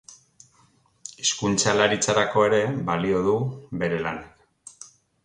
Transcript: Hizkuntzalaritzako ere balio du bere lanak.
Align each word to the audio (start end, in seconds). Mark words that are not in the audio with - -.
Hizkuntzalaritzako 1.23 2.45
ere 2.45 2.63
balio 2.87 3.21
du 3.29 3.37
bere 3.85 4.01
lanak. 4.07 4.81